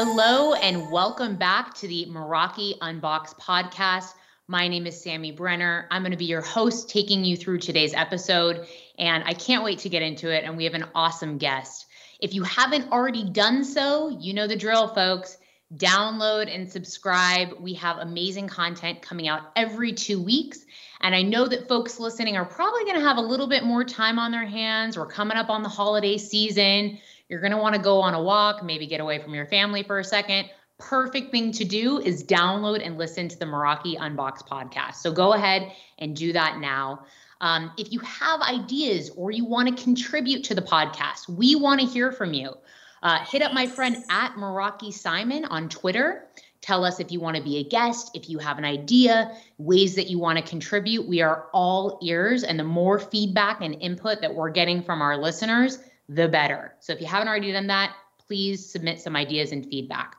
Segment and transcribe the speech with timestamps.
[0.00, 4.14] Hello, and welcome back to the Meraki Unbox podcast.
[4.46, 5.88] My name is Sammy Brenner.
[5.90, 9.80] I'm going to be your host, taking you through today's episode, and I can't wait
[9.80, 10.44] to get into it.
[10.44, 11.86] And we have an awesome guest.
[12.20, 15.36] If you haven't already done so, you know the drill, folks.
[15.74, 17.54] Download and subscribe.
[17.58, 20.64] We have amazing content coming out every two weeks.
[21.00, 23.82] And I know that folks listening are probably going to have a little bit more
[23.82, 24.96] time on their hands.
[24.96, 27.00] We're coming up on the holiday season.
[27.28, 29.82] You're going to want to go on a walk, maybe get away from your family
[29.82, 30.48] for a second.
[30.78, 34.96] Perfect thing to do is download and listen to the Meraki Unbox podcast.
[34.96, 37.04] So go ahead and do that now.
[37.40, 41.80] Um, if you have ideas or you want to contribute to the podcast, we want
[41.80, 42.54] to hear from you.
[43.02, 46.28] Uh, hit up my friend at Meraki Simon on Twitter.
[46.60, 49.94] Tell us if you want to be a guest, if you have an idea, ways
[49.94, 51.06] that you want to contribute.
[51.06, 55.16] We are all ears, and the more feedback and input that we're getting from our
[55.16, 56.74] listeners, the better.
[56.80, 57.94] So if you haven't already done that,
[58.26, 60.16] please submit some ideas and feedback.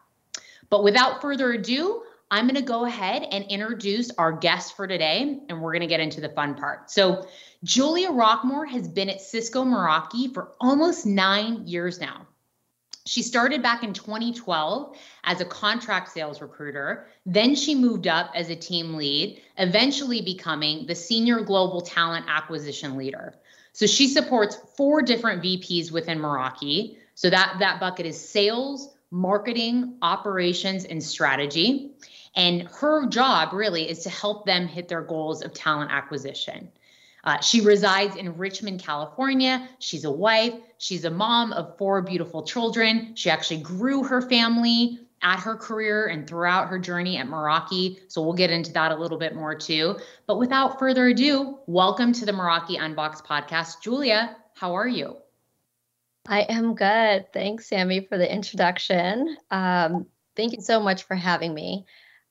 [0.69, 5.39] But without further ado, I'm going to go ahead and introduce our guest for today,
[5.49, 6.91] and we're going to get into the fun part.
[6.91, 7.27] So,
[7.63, 12.27] Julia Rockmore has been at Cisco Meraki for almost nine years now.
[13.05, 17.07] She started back in 2012 as a contract sales recruiter.
[17.25, 22.95] Then she moved up as a team lead, eventually becoming the senior global talent acquisition
[22.95, 23.33] leader.
[23.80, 26.97] So she supports four different VPs within Meraki.
[27.16, 31.91] So that that bucket is sales, marketing, operations, and strategy.
[32.36, 36.67] And her job really is to help them hit their goals of talent acquisition.
[37.23, 39.69] Uh, she resides in Richmond, California.
[39.80, 40.55] She's a wife.
[40.77, 43.16] She's a mom of four beautiful children.
[43.16, 47.99] She actually grew her family at her career and throughout her journey at Meraki.
[48.07, 49.97] So we'll get into that a little bit more too.
[50.27, 53.81] But without further ado, welcome to the Meraki Unbox podcast.
[53.81, 55.17] Julia, how are you?
[56.27, 57.31] I am good.
[57.33, 59.37] Thanks, Sammy, for the introduction.
[59.49, 61.85] Um, thank you so much for having me.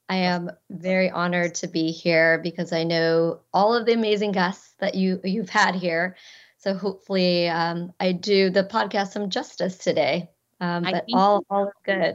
[0.08, 4.74] I am very honored to be here because I know all of the amazing guests
[4.78, 6.16] that you you've had here.
[6.58, 10.30] So hopefully, um, I do the podcast some justice today.
[10.60, 12.14] Um, but all all good.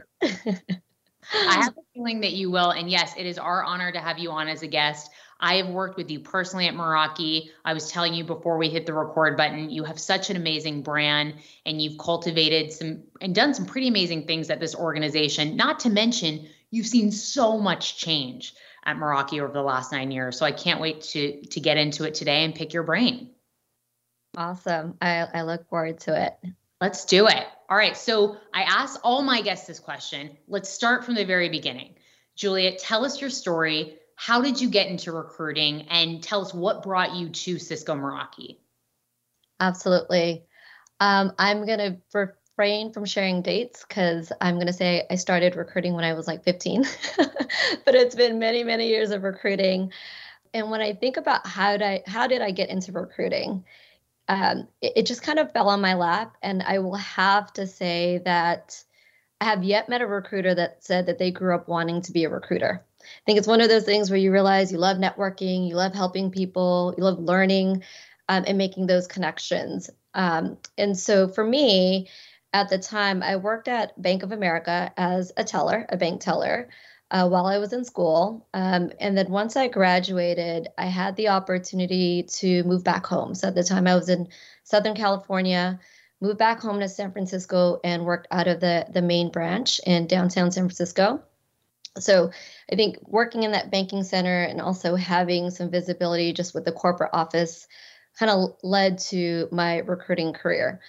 [1.32, 2.70] I have a feeling that you will.
[2.70, 5.10] And yes, it is our honor to have you on as a guest.
[5.40, 7.50] I have worked with you personally at Meraki.
[7.64, 10.82] I was telling you before we hit the record button, you have such an amazing
[10.82, 11.34] brand
[11.66, 15.56] and you've cultivated some and done some pretty amazing things at this organization.
[15.56, 20.38] Not to mention, you've seen so much change at Meraki over the last nine years.
[20.38, 23.30] So I can't wait to to get into it today and pick your brain.
[24.36, 24.96] Awesome.
[25.00, 26.54] I, I look forward to it.
[26.84, 27.46] Let's do it.
[27.70, 27.96] All right.
[27.96, 30.36] So I asked all my guests this question.
[30.46, 31.94] Let's start from the very beginning.
[32.36, 33.94] Julia, tell us your story.
[34.16, 38.58] How did you get into recruiting and tell us what brought you to Cisco Meraki?
[39.58, 40.44] Absolutely.
[41.00, 45.56] Um, I'm going to refrain from sharing dates because I'm going to say I started
[45.56, 46.84] recruiting when I was like 15,
[47.16, 49.90] but it's been many, many years of recruiting.
[50.52, 53.64] And when I think about how did I, how did I get into recruiting,
[54.28, 56.36] um, it, it just kind of fell on my lap.
[56.42, 58.82] And I will have to say that
[59.40, 62.24] I have yet met a recruiter that said that they grew up wanting to be
[62.24, 62.84] a recruiter.
[63.02, 65.92] I think it's one of those things where you realize you love networking, you love
[65.92, 67.82] helping people, you love learning
[68.28, 69.90] um, and making those connections.
[70.14, 72.08] Um, and so for me,
[72.54, 76.70] at the time, I worked at Bank of America as a teller, a bank teller
[77.10, 78.48] uh, while I was in school.
[78.54, 83.34] Um, and then once I graduated, I had the opportunity to move back home.
[83.34, 84.28] So at the time, I was in
[84.64, 85.78] Southern California,
[86.20, 90.06] moved back home to San Francisco, and worked out of the, the main branch in
[90.06, 91.22] downtown San Francisco.
[91.98, 92.30] So
[92.70, 96.72] I think working in that banking center and also having some visibility just with the
[96.72, 97.68] corporate office
[98.18, 100.80] kind of led to my recruiting career.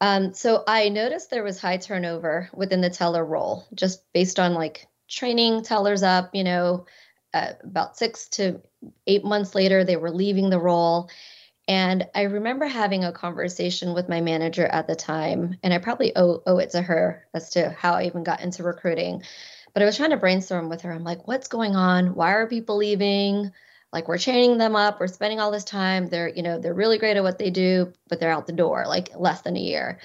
[0.00, 4.54] Um, so I noticed there was high turnover within the teller role, just based on
[4.54, 6.86] like training tellers up, you know,
[7.34, 8.60] uh, about six to
[9.06, 11.10] eight months later, they were leaving the role.
[11.68, 16.14] And I remember having a conversation with my manager at the time, and I probably
[16.16, 19.22] owe, owe it to her as to how I even got into recruiting.
[19.72, 20.92] But I was trying to brainstorm with her.
[20.92, 22.14] I'm like, what's going on?
[22.14, 23.52] Why are people leaving?
[23.92, 26.08] Like we're training them up, we're spending all this time.
[26.08, 28.84] They're, you know, they're really great at what they do, but they're out the door
[28.86, 30.00] like less than a year.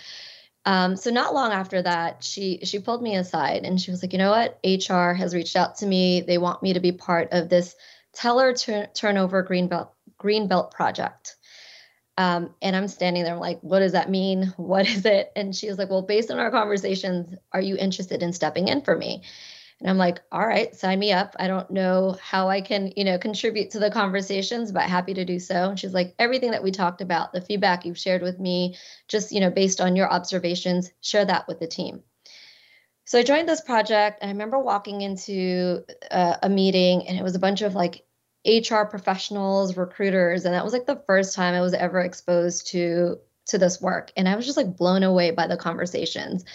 [0.68, 4.12] Um, so not long after that, she she pulled me aside and she was like,
[4.12, 4.60] you know what?
[4.66, 6.20] HR has reached out to me.
[6.20, 7.74] They want me to be part of this
[8.14, 9.92] teller tur- turnover greenbelt
[10.22, 11.38] greenbelt project.
[12.18, 14.54] Um, and I'm standing there, I'm like, what does that mean?
[14.58, 15.32] What is it?
[15.38, 18.82] And she was like, well, based on our conversations, are you interested in stepping in
[18.82, 19.24] for me?
[19.80, 21.36] And I'm like, all right, sign me up.
[21.40, 25.26] I don't know how I can, you know, contribute to the conversations, but happy to
[25.26, 25.70] do so.
[25.70, 28.76] And she's like, everything that we talked about, the feedback you've shared with me,
[29.08, 32.02] just, you know, based on your observations, share that with the team.
[33.06, 37.36] So I joined this project, I remember walking into uh, a meeting, and it was
[37.36, 38.04] a bunch of like
[38.46, 43.20] HR professionals, recruiters, and that was like the first time I was ever exposed to
[43.48, 46.46] to this work, and I was just like blown away by the conversations.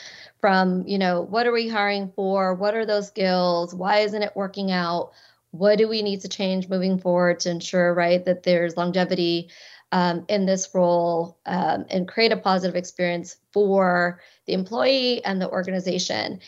[0.40, 2.54] From you know, what are we hiring for?
[2.54, 3.74] What are those skills?
[3.74, 5.12] Why isn't it working out?
[5.52, 9.50] What do we need to change moving forward to ensure right that there's longevity
[9.92, 15.50] um, in this role um, and create a positive experience for the employee and the
[15.50, 16.40] organization.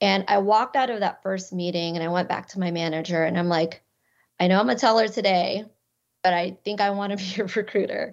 [0.00, 3.24] And I walked out of that first meeting and I went back to my manager
[3.24, 3.82] and I'm like,
[4.38, 5.64] I know I'm a teller today,
[6.22, 8.12] but I think I want to be a recruiter.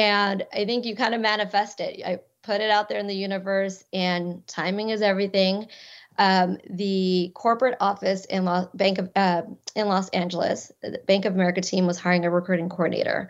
[0.00, 2.02] And I think you kind of manifest it.
[2.02, 5.68] I put it out there in the universe, and timing is everything.
[6.16, 9.42] Um, the corporate office in Los, Bank of uh,
[9.76, 13.28] in Los Angeles, the Bank of America team was hiring a recruiting coordinator.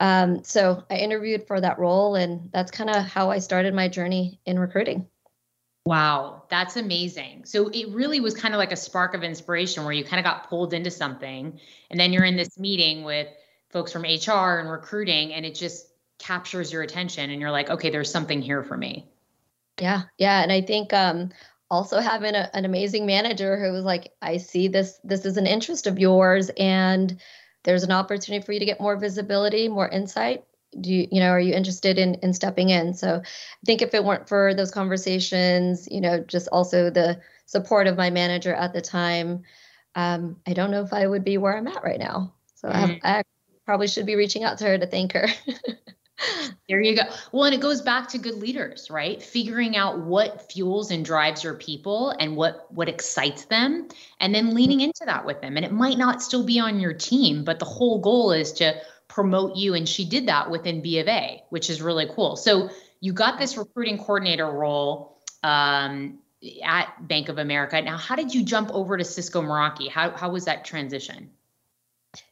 [0.00, 3.88] Um, so I interviewed for that role, and that's kind of how I started my
[3.88, 5.06] journey in recruiting.
[5.84, 7.44] Wow, that's amazing.
[7.44, 10.24] So it really was kind of like a spark of inspiration where you kind of
[10.24, 11.60] got pulled into something,
[11.90, 13.28] and then you're in this meeting with
[13.68, 15.87] folks from HR and recruiting, and it just
[16.18, 19.06] captures your attention, and you're like, okay, there's something here for me.
[19.80, 21.30] Yeah, yeah, and I think um,
[21.70, 25.46] also having a, an amazing manager who was like, I see this this is an
[25.46, 27.18] interest of yours, and
[27.64, 30.44] there's an opportunity for you to get more visibility, more insight.
[30.78, 32.94] Do you, you know, are you interested in in stepping in?
[32.94, 37.86] So I think if it weren't for those conversations, you know, just also the support
[37.86, 39.44] of my manager at the time,
[39.94, 42.34] um, I don't know if I would be where I'm at right now.
[42.54, 43.06] So mm-hmm.
[43.06, 43.22] I, I
[43.64, 45.28] probably should be reaching out to her to thank her.
[46.68, 47.02] there you go.
[47.32, 49.22] Well, and it goes back to good leaders, right?
[49.22, 53.88] Figuring out what fuels and drives your people and what what excites them
[54.20, 55.56] and then leaning into that with them.
[55.56, 58.74] And it might not still be on your team, but the whole goal is to
[59.06, 62.36] promote you and she did that within B of A, which is really cool.
[62.36, 62.70] So
[63.00, 66.18] you got this recruiting coordinator role um,
[66.64, 67.80] at Bank of America.
[67.80, 69.88] Now, how did you jump over to Cisco Meraki?
[69.88, 71.30] How how was that transition?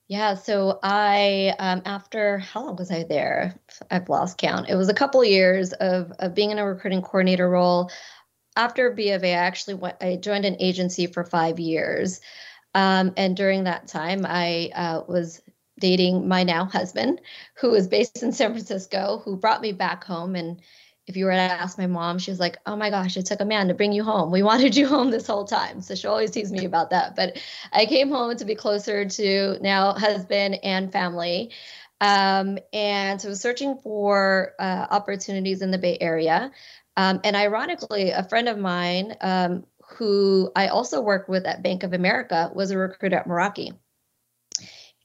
[0.08, 3.58] Yeah, so I um, after how long was I there?
[3.90, 4.68] I've lost count.
[4.68, 7.90] It was a couple of years of of being in a recruiting coordinator role.
[8.56, 9.96] After B of A, I actually went.
[10.00, 12.20] I joined an agency for five years,
[12.74, 15.42] um, and during that time, I uh, was
[15.80, 17.20] dating my now husband,
[17.60, 20.60] who is based in San Francisco, who brought me back home and
[21.06, 23.40] if you were to ask my mom, she was like, "Oh my gosh, it took
[23.40, 24.30] a man to bring you home.
[24.30, 27.16] We wanted you home this whole time." So she always teases me about that.
[27.16, 27.38] But
[27.72, 31.52] I came home to be closer to now husband and family,
[32.00, 36.50] um, and so I was searching for uh, opportunities in the Bay Area.
[36.96, 39.64] Um, and ironically, a friend of mine um,
[39.96, 43.76] who I also worked with at Bank of America was a recruiter at Meraki.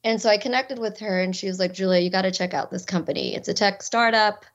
[0.04, 2.56] And so I connected with her, and she was like, "Julia, you got to check
[2.56, 3.36] out this company.
[3.36, 4.45] It's a tech startup."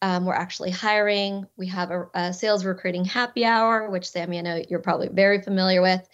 [0.00, 1.46] Um, we're actually hiring.
[1.56, 5.42] We have a, a, sales recruiting happy hour, which Sammy, I know you're probably very
[5.42, 6.06] familiar with.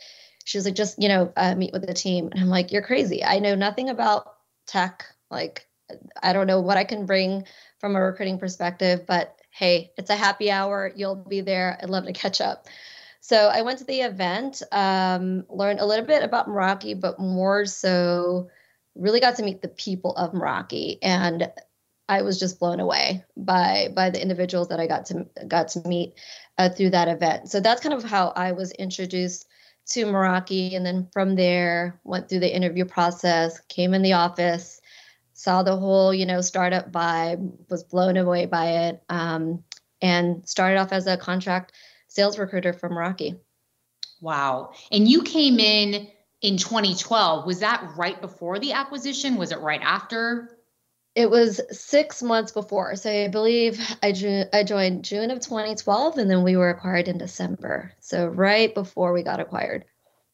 [0.45, 2.29] She was like, just, you know, uh, meet with the team.
[2.33, 3.25] And I'm like, you're crazy.
[3.25, 4.37] I know nothing about
[4.67, 5.05] tech.
[5.31, 5.67] Like,
[6.23, 7.45] I don't know what I can bring
[7.79, 10.91] from a recruiting perspective, but hey, it's a happy hour.
[10.95, 11.79] You'll be there.
[11.83, 12.67] I'd love to catch up.
[13.21, 17.65] So I went to the event, um, learned a little bit about Meraki, but more
[17.65, 18.51] so
[18.95, 20.99] really got to meet the people of Meraki.
[21.01, 21.51] And
[22.09, 25.89] I was just blown away by by the individuals that I got to got to
[25.89, 26.15] meet
[26.59, 27.51] uh, through that event.
[27.51, 29.47] So that's kind of how I was introduced
[29.87, 34.81] to Meraki, and then from there went through the interview process, came in the office,
[35.33, 39.65] saw the whole you know startup vibe, was blown away by it, um,
[40.03, 41.73] and started off as a contract
[42.09, 43.39] sales recruiter for Meraki.
[44.21, 44.73] Wow!
[44.93, 46.09] And you came in
[46.43, 47.47] in 2012.
[47.47, 49.37] Was that right before the acquisition?
[49.37, 50.54] Was it right after?
[51.15, 52.97] It was six months before.
[52.97, 57.07] So I believe I, jo- I joined June of 2012 and then we were acquired
[57.07, 57.93] in December.
[58.01, 59.85] So right before we got acquired.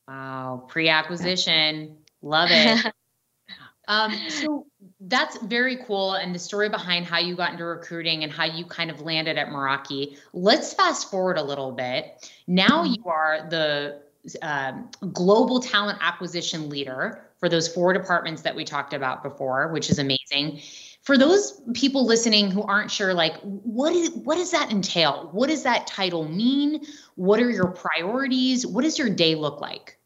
[0.08, 0.64] Wow.
[0.68, 1.98] Pre acquisition.
[2.22, 2.92] Love it.
[3.88, 4.66] um, so
[5.00, 6.14] that's very cool.
[6.14, 9.36] And the story behind how you got into recruiting and how you kind of landed
[9.36, 10.16] at Meraki.
[10.32, 12.30] Let's fast forward a little bit.
[12.46, 12.94] Now mm-hmm.
[12.94, 14.00] you are the
[14.42, 19.90] um, global talent acquisition leader for those four departments that we talked about before, which
[19.90, 20.60] is amazing.
[21.02, 25.30] For those people listening who aren't sure, like what is what does that entail?
[25.32, 26.84] What does that title mean?
[27.14, 28.66] What are your priorities?
[28.66, 29.98] What does your day look like?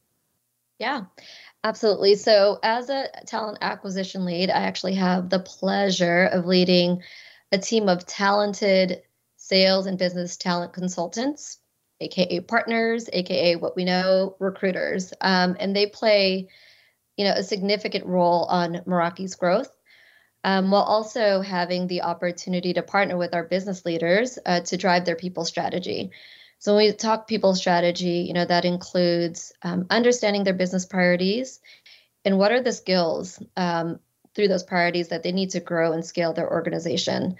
[0.79, 1.03] Yeah,
[1.65, 2.15] absolutely.
[2.15, 7.03] So, as a talent acquisition lead, I actually have the pleasure of leading
[7.51, 9.03] a team of talented
[9.37, 11.59] sales and business talent consultants,
[12.01, 16.49] aka partners, aka what we know recruiters, um, and they play
[17.17, 19.71] you know, a significant role on Meraki's growth,
[20.43, 25.05] um, while also having the opportunity to partner with our business leaders uh, to drive
[25.05, 26.11] their people strategy.
[26.59, 31.61] So when we talk people strategy, you know, that includes um, understanding their business priorities
[32.25, 34.01] and what are the skills um,
[34.35, 37.37] through those priorities that they need to grow and scale their organization.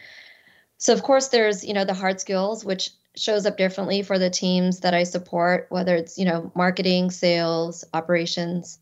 [0.77, 4.31] So of course there's, you know, the hard skills, which shows up differently for the
[4.31, 8.79] teams that I support, whether it's, you know, marketing, sales, operations,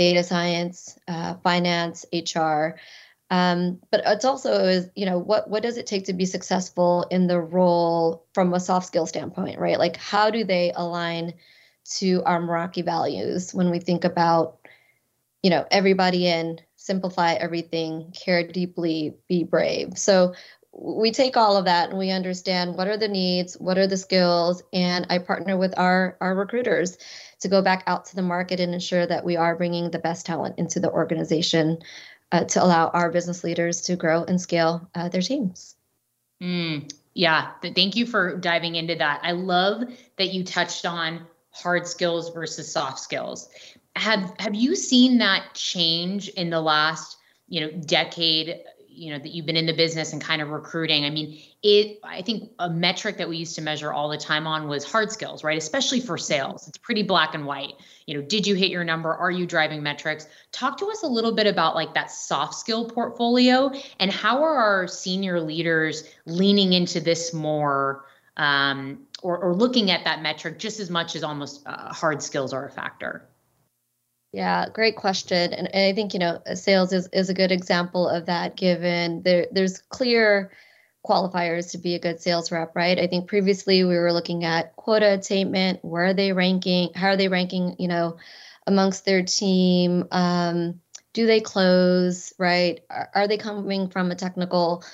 [0.00, 2.78] data science, uh, finance, HR.
[3.30, 7.06] Um, but it's also is you know what what does it take to be successful
[7.10, 9.78] in the role from a soft skill standpoint, right?
[9.78, 11.34] Like how do they align
[11.98, 14.58] to our Meraki values when we think about
[15.42, 19.98] you know everybody in simplify everything, care deeply, be brave.
[19.98, 20.32] So
[20.72, 23.96] we take all of that and we understand what are the needs, what are the
[23.96, 26.96] skills, and I partner with our our recruiters
[27.40, 30.26] to go back out to the market and ensure that we are bringing the best
[30.26, 31.78] talent into the organization
[32.32, 35.76] uh, to allow our business leaders to grow and scale uh, their teams.
[36.42, 39.20] Mm, yeah, thank you for diving into that.
[39.22, 39.82] I love
[40.16, 43.48] that you touched on hard skills versus soft skills.
[43.96, 47.16] Have have you seen that change in the last,
[47.48, 48.60] you know, decade
[49.00, 51.98] you know that you've been in the business and kind of recruiting i mean it
[52.04, 55.10] i think a metric that we used to measure all the time on was hard
[55.10, 55.58] skills right?
[55.58, 56.68] Especially for sales.
[56.68, 57.74] It's pretty black and white.
[58.06, 59.14] You know did you hit your number?
[59.14, 60.26] Are you driving metrics?
[60.52, 64.56] Talk to us a little bit about like that soft skill portfolio and how are
[64.56, 68.04] our senior leaders leaning into this more
[68.36, 72.52] um, or, or looking at that metric just as much as almost uh, hard skills
[72.52, 73.29] are a factor
[74.32, 75.52] yeah, great question.
[75.52, 79.46] And I think, you know, sales is, is a good example of that given there
[79.50, 80.52] there's clear
[81.06, 82.98] qualifiers to be a good sales rep, right?
[82.98, 87.16] I think previously we were looking at quota attainment, where are they ranking, how are
[87.16, 88.18] they ranking, you know,
[88.66, 90.06] amongst their team?
[90.12, 90.80] Um,
[91.12, 92.80] do they close, right?
[92.88, 94.84] Are, are they coming from a technical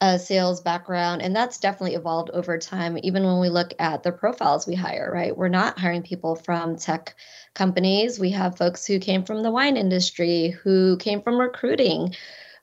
[0.00, 1.22] uh, sales background?
[1.22, 5.10] And that's definitely evolved over time, even when we look at the profiles we hire,
[5.12, 5.36] right?
[5.36, 7.14] We're not hiring people from tech
[7.54, 8.18] companies.
[8.18, 12.14] We have folks who came from the wine industry, who came from recruiting,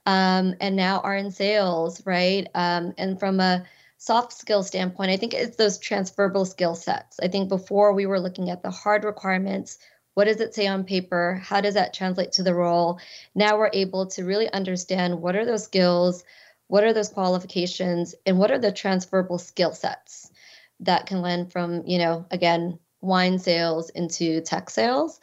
[0.05, 2.47] um, and now are in sales, right?
[2.55, 3.65] Um, and from a
[3.97, 7.19] soft skill standpoint, I think it's those transferable skill sets.
[7.21, 9.77] I think before we were looking at the hard requirements.
[10.13, 11.39] What does it say on paper?
[11.43, 12.99] How does that translate to the role?
[13.35, 16.23] Now we're able to really understand what are those skills,
[16.67, 20.31] what are those qualifications, and what are the transferable skill sets
[20.81, 25.19] that can lend from, you know, again, wine sales into tech sales.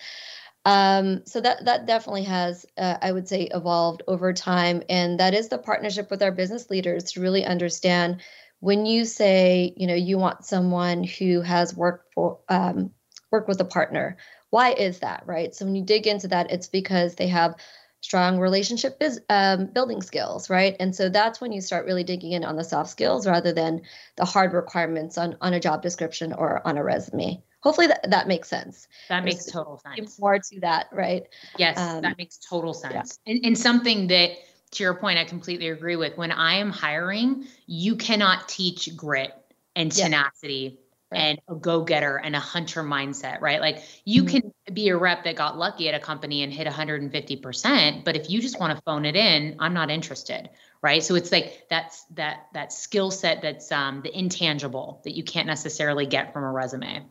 [0.65, 5.35] Um, so that that definitely has, uh, I would say, evolved over time, and that
[5.35, 8.23] is the partnership with our business leaders to really understand
[8.61, 12.93] when you say, you know, you want someone who has worked for um,
[13.31, 14.17] worked with a partner.
[14.49, 15.55] Why is that, right?
[15.55, 17.57] So when you dig into that, it's because they have
[18.05, 20.77] strong relationship biz, um, building skills, right?
[20.79, 23.81] And so that's when you start really digging in on the soft skills rather than
[24.17, 28.29] the hard requirements on on a job description or on a resume hopefully that, that
[28.29, 31.25] makes sense that makes There's total sense more to that right
[31.57, 33.33] yes um, that makes total sense yeah.
[33.33, 34.33] and, and something that
[34.73, 39.33] to your point i completely agree with when i am hiring you cannot teach grit
[39.75, 40.84] and tenacity yeah.
[41.15, 44.49] And a go-getter and a hunter mindset right like you mm-hmm.
[44.67, 48.31] can be a rep that got lucky at a company and hit 150% but if
[48.31, 50.51] you just want to phone it in i'm not interested
[50.83, 55.25] right so it's like that's that that skill set that's um, the intangible that you
[55.25, 57.05] can't necessarily get from a resume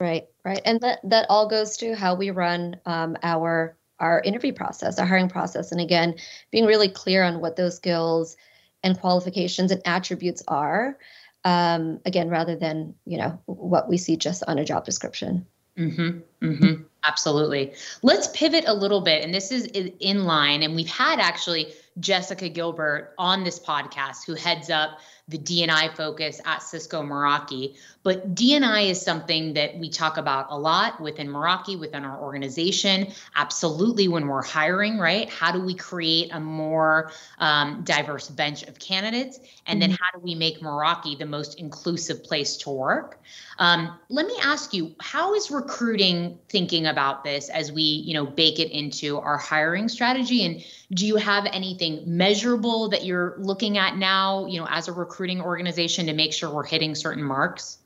[0.00, 4.52] Right, right, and that that all goes to how we run um, our our interview
[4.52, 6.14] process, our hiring process, and again,
[6.52, 8.36] being really clear on what those skills
[8.84, 10.96] and qualifications and attributes are.
[11.44, 15.46] Um, again, rather than you know what we see just on a job description.
[15.78, 17.72] Mm-hmm, mm-hmm, absolutely.
[18.02, 20.62] Let's pivot a little bit, and this is in line.
[20.62, 26.40] And we've had actually Jessica Gilbert on this podcast, who heads up the DNI focus
[26.44, 27.76] at Cisco Meraki.
[28.02, 33.08] But DNI is something that we talk about a lot within Meraki, within our organization.
[33.36, 35.28] Absolutely, when we're hiring, right?
[35.28, 39.40] How do we create a more um, diverse bench of candidates?
[39.66, 40.02] And then mm-hmm.
[40.02, 43.20] how do we make Meraki the most inclusive place to work?
[43.58, 48.24] Um, let me ask you, how is recruiting thinking about this as we, you know,
[48.24, 50.46] bake it into our hiring strategy?
[50.46, 54.92] And do you have anything measurable that you're looking at now, you know, as a
[55.18, 57.78] recruiting organization to make sure we're hitting certain marks?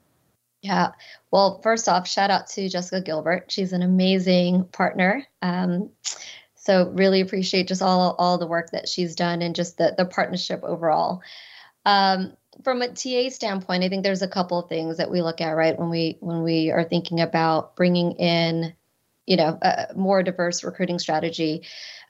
[0.61, 0.93] Yeah.
[1.31, 3.51] Well, first off, shout out to Jessica Gilbert.
[3.51, 5.27] She's an amazing partner.
[5.41, 5.89] Um,
[6.55, 10.05] so really appreciate just all all the work that she's done and just the the
[10.05, 11.23] partnership overall.
[11.87, 15.41] Um, from a TA standpoint, I think there's a couple of things that we look
[15.41, 18.75] at right when we when we are thinking about bringing in,
[19.27, 21.63] you know, a more diverse recruiting strategy.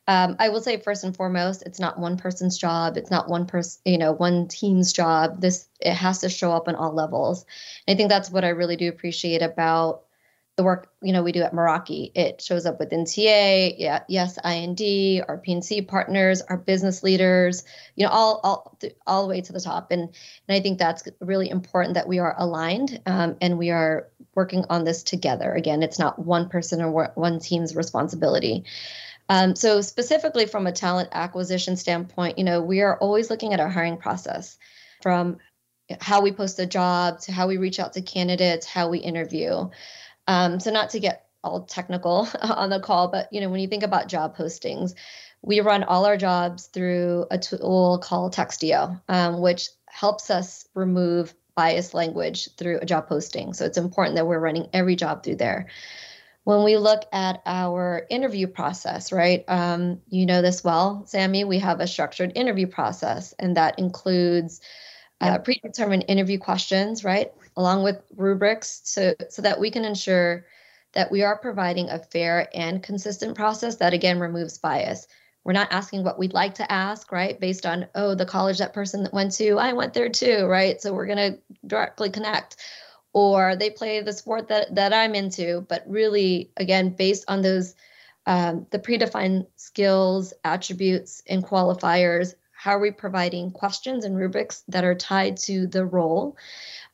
[0.08, 2.96] Um, I will say first and foremost, it's not one person's job.
[2.96, 5.40] It's not one person, you know, one team's job.
[5.40, 7.44] This it has to show up on all levels.
[7.86, 10.02] And I think that's what I really do appreciate about
[10.56, 12.10] the work you know we do at Meraki.
[12.14, 17.64] It shows up with NTA, yeah, yes, IND, our PNC partners, our business leaders,
[17.96, 19.90] you know, all all all the way to the top.
[19.90, 24.08] And and I think that's really important that we are aligned um, and we are
[24.34, 25.52] working on this together.
[25.52, 28.64] Again, it's not one person or one team's responsibility.
[29.32, 33.60] Um, so specifically from a talent acquisition standpoint, you know, we are always looking at
[33.60, 34.58] our hiring process
[35.00, 35.38] from
[36.02, 39.70] how we post a job to how we reach out to candidates, how we interview.
[40.28, 43.68] Um, so not to get all technical on the call, but you know, when you
[43.68, 44.92] think about job postings,
[45.40, 51.34] we run all our jobs through a tool called Textio, um, which helps us remove
[51.54, 53.54] biased language through a job posting.
[53.54, 55.68] So it's important that we're running every job through there.
[56.44, 59.44] When we look at our interview process, right?
[59.46, 61.44] Um, you know this well, Sammy.
[61.44, 64.60] We have a structured interview process, and that includes
[65.20, 67.30] uh, predetermined interview questions, right?
[67.56, 70.46] Along with rubrics, so so that we can ensure
[70.94, 75.06] that we are providing a fair and consistent process that again removes bias.
[75.44, 77.38] We're not asking what we'd like to ask, right?
[77.38, 80.80] Based on, oh, the college that person that went to, I went there too, right?
[80.80, 82.56] So we're going to directly connect
[83.12, 87.74] or they play the sport that that I'm into, but really again based on those
[88.26, 92.34] um, the predefined skills, attributes, and qualifiers.
[92.52, 96.36] How are we providing questions and rubrics that are tied to the role?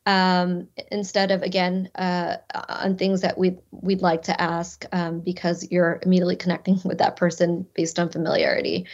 [0.06, 2.38] Um, instead of again uh,
[2.70, 7.16] on things that we we'd like to ask um, because you're immediately connecting with that
[7.16, 8.86] person based on familiarity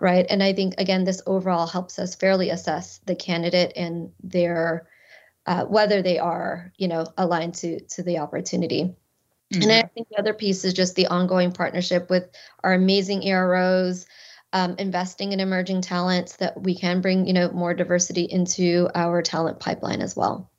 [0.00, 4.86] right and i think again this overall helps us fairly assess the candidate and their
[5.46, 8.94] uh, whether they are, you know, aligned to to the opportunity.
[9.52, 9.62] Mm-hmm.
[9.62, 12.28] And I think the other piece is just the ongoing partnership with
[12.64, 14.06] our amazing EROs,
[14.52, 19.20] um, investing in emerging talents that we can bring, you know, more diversity into our
[19.20, 20.50] talent pipeline as well.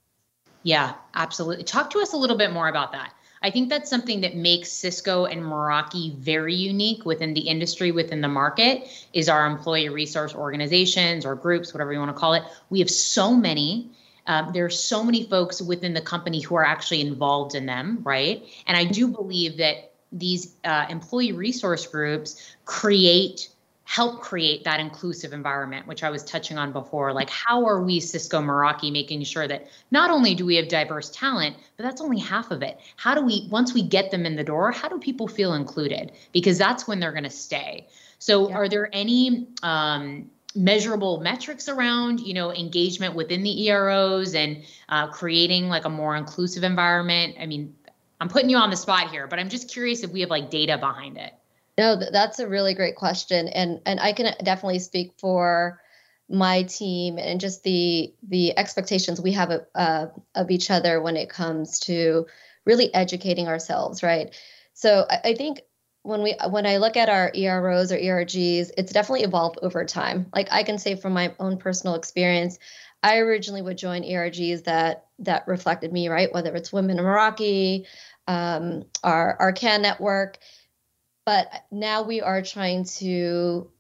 [0.62, 1.64] Yeah, absolutely.
[1.64, 3.14] Talk to us a little bit more about that.
[3.42, 8.22] I think that's something that makes Cisco and Meraki very unique within the industry, within
[8.22, 12.44] the market, is our employee resource organizations or groups, whatever you want to call it.
[12.70, 13.92] We have so many
[14.28, 18.00] um, there are so many folks within the company who are actually involved in them,
[18.04, 18.44] right?
[18.68, 23.50] And I do believe that these uh, employee resource groups create
[23.86, 28.00] help create that inclusive environment which i was touching on before like how are we
[28.00, 32.18] cisco meraki making sure that not only do we have diverse talent but that's only
[32.18, 34.98] half of it how do we once we get them in the door how do
[35.00, 37.86] people feel included because that's when they're going to stay
[38.20, 38.56] so yeah.
[38.56, 45.08] are there any um, measurable metrics around you know engagement within the eros and uh,
[45.08, 47.36] creating like a more inclusive environment.
[47.40, 47.76] I mean
[48.22, 50.50] i'm putting you on the spot here but i'm just curious if we have like
[50.50, 51.34] data behind it.
[51.78, 55.82] No that's a really great question and and i can definitely speak for
[56.30, 61.18] my team and just the the expectations we have of, uh, of each other when
[61.18, 62.26] it comes to
[62.66, 64.36] really educating ourselves right?
[64.74, 65.62] So I, I think
[66.04, 70.28] when we when I look at our EROs or ERGs, it's definitely evolved over time.
[70.36, 72.60] Like I can say from my own personal experience,
[73.02, 76.32] I originally would join ERGs that that reflected me, right?
[76.32, 77.88] Whether it's Women in Meraki,
[78.28, 80.38] um, our our CAN network,
[81.26, 83.72] but now we are trying to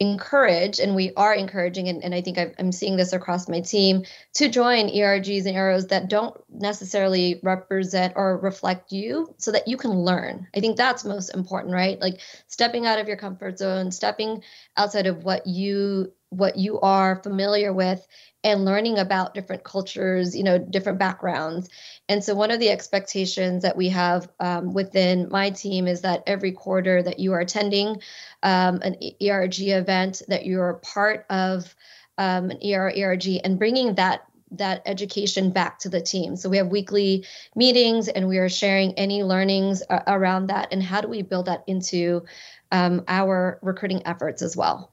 [0.00, 3.60] encourage and we are encouraging and, and i think i am seeing this across my
[3.60, 9.66] team to join ergs and EROs that don't necessarily represent or reflect you so that
[9.66, 10.46] you can learn.
[10.54, 12.00] I think that's most important right?
[12.00, 14.42] Like stepping out of your comfort zone stepping
[14.76, 18.06] outside of what you what you are familiar with
[18.44, 21.68] and learning about different cultures, you know, different backgrounds.
[22.08, 26.22] And so, one of the expectations that we have um, within my team is that
[26.26, 28.00] every quarter that you are attending
[28.42, 31.74] um, an ERG event, that you're part of
[32.18, 36.34] um, an ER, ERG, and bringing that that education back to the team.
[36.34, 40.82] So we have weekly meetings, and we are sharing any learnings uh, around that, and
[40.82, 42.24] how do we build that into
[42.72, 44.92] um, our recruiting efforts as well.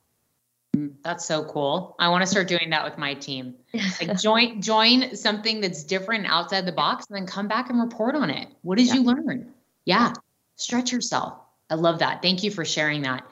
[1.03, 1.95] That's so cool.
[1.99, 3.55] I want to start doing that with my team.
[4.01, 8.15] Like join join something that's different outside the box and then come back and report
[8.15, 8.47] on it.
[8.61, 8.95] What did yeah.
[8.95, 9.53] you learn?
[9.85, 10.13] Yeah.
[10.55, 11.39] Stretch yourself.
[11.69, 12.21] I love that.
[12.21, 13.25] Thank you for sharing that.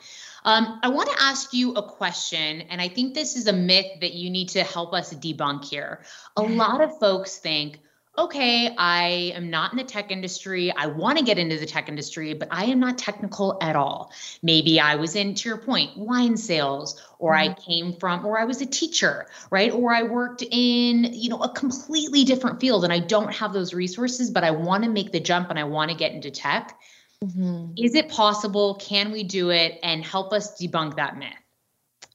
[0.45, 3.99] Um, I want to ask you a question, and I think this is a myth
[4.01, 6.03] that you need to help us debunk here.
[6.36, 7.79] A lot of folks think,
[8.15, 10.71] okay, I am not in the tech industry.
[10.71, 14.12] I want to get into the tech industry, but I am not technical at all.
[14.43, 17.52] Maybe I was in, to your point, wine sales, or mm-hmm.
[17.52, 19.71] I came from, or I was a teacher, right?
[19.71, 23.73] Or I worked in, you know, a completely different field and I don't have those
[23.73, 26.80] resources, but I want to make the jump and I want to get into tech.
[27.23, 27.73] Mm-hmm.
[27.78, 28.76] Is it possible?
[28.76, 29.80] Can we do it?
[29.82, 31.34] And help us debunk that myth.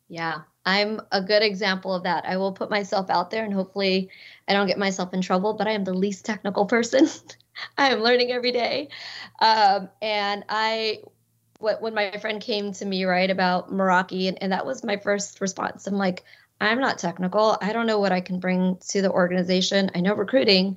[0.09, 2.27] Yeah, I'm a good example of that.
[2.27, 4.11] I will put myself out there and hopefully
[4.47, 7.09] I don't get myself in trouble, but I am the least technical person.
[7.79, 8.91] I am learning every day.
[9.41, 11.05] Um, and I,
[11.59, 15.41] when my friend came to me, right, about Meraki, and, and that was my first
[15.41, 15.87] response.
[15.87, 16.25] I'm like,
[16.61, 17.57] I'm not technical.
[17.63, 19.91] I don't know what I can bring to the organization.
[19.95, 20.77] I know recruiting.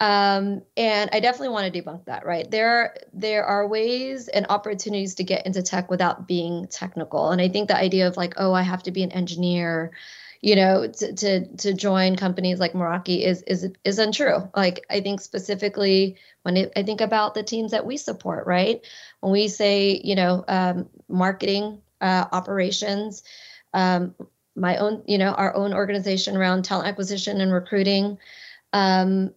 [0.00, 2.48] Um, and I definitely want to debunk that, right?
[2.48, 7.30] There, there are ways and opportunities to get into tech without being technical.
[7.30, 9.92] And I think the idea of like, oh, I have to be an engineer,
[10.40, 14.48] you know, to to, to join companies like Meraki is is is untrue.
[14.54, 18.86] Like I think specifically when it, I think about the teams that we support, right?
[19.18, 23.24] When we say, you know, um, marketing, uh, operations,
[23.74, 24.14] um,
[24.54, 28.18] my own, you know, our own organization around talent acquisition and recruiting.
[28.72, 29.34] Um,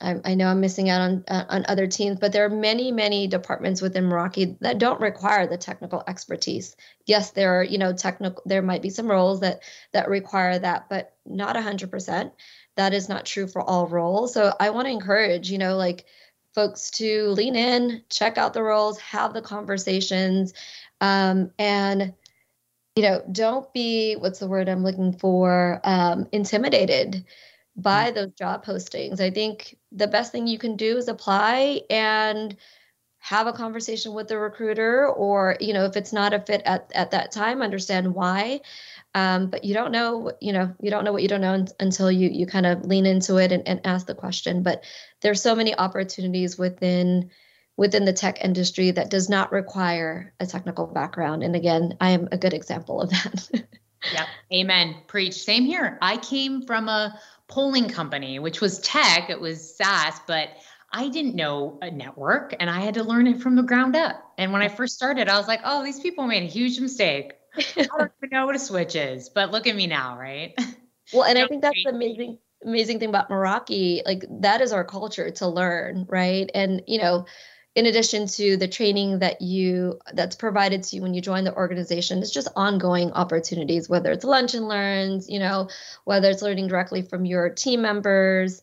[0.00, 2.92] I, I know I'm missing out on uh, on other teams, but there are many,
[2.92, 6.76] many departments within Meraki that don't require the technical expertise.
[7.06, 8.42] Yes, there are, you know, technical.
[8.46, 12.32] There might be some roles that that require that, but not 100%.
[12.76, 14.34] That is not true for all roles.
[14.34, 16.04] So I want to encourage, you know, like
[16.54, 20.54] folks to lean in, check out the roles, have the conversations,
[21.00, 22.14] um, and
[22.96, 25.80] you know, don't be what's the word I'm looking for?
[25.84, 27.24] Um, intimidated
[27.76, 29.20] by those job postings.
[29.20, 32.56] I think the best thing you can do is apply and
[33.18, 36.90] have a conversation with the recruiter or you know if it's not a fit at,
[36.94, 38.60] at that time understand why.
[39.14, 42.12] Um, but you don't know you know you don't know what you don't know until
[42.12, 44.62] you you kind of lean into it and, and ask the question.
[44.62, 44.84] But
[45.22, 47.30] there's so many opportunities within
[47.76, 51.42] within the tech industry that does not require a technical background.
[51.42, 53.50] And again i am a good example of that.
[54.12, 54.26] Yep.
[54.52, 54.96] Amen.
[55.06, 55.34] Preach.
[55.34, 55.98] Same here.
[56.02, 60.50] I came from a polling company, which was tech, it was SaaS, but
[60.92, 64.32] I didn't know a network and I had to learn it from the ground up.
[64.38, 67.32] And when I first started, I was like, oh, these people made a huge mistake.
[67.56, 70.54] I don't even know what a switch is, but look at me now, right?
[71.12, 74.00] Well, and I think that's the amazing amazing thing about Meraki.
[74.04, 76.50] Like that is our culture to learn, right?
[76.54, 77.26] And you know,
[77.74, 81.54] in addition to the training that you that's provided to you when you join the
[81.54, 85.68] organization it's just ongoing opportunities whether it's lunch and learns you know
[86.04, 88.62] whether it's learning directly from your team members.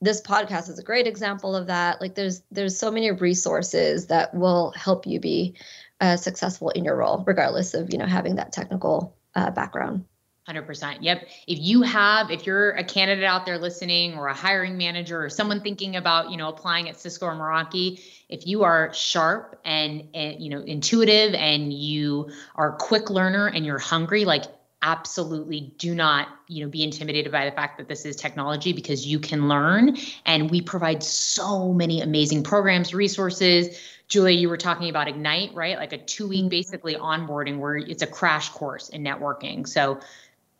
[0.00, 2.00] This podcast is a great example of that.
[2.00, 5.56] Like there's there's so many resources that will help you be
[6.00, 10.04] uh, successful in your role regardless of you know having that technical uh, background
[10.48, 10.98] 100%.
[11.00, 11.28] Yep.
[11.46, 15.28] If you have, if you're a candidate out there listening or a hiring manager or
[15.28, 20.08] someone thinking about, you know, applying at Cisco or Meraki, if you are sharp and,
[20.14, 24.44] and, you know, intuitive and you are a quick learner and you're hungry, like
[24.82, 29.06] absolutely do not, you know, be intimidated by the fact that this is technology because
[29.06, 29.96] you can learn.
[30.24, 35.76] And we provide so many amazing programs, resources, Julia, you were talking about Ignite, right?
[35.76, 36.48] Like a two week mm-hmm.
[36.48, 39.68] basically onboarding where it's a crash course in networking.
[39.68, 40.00] So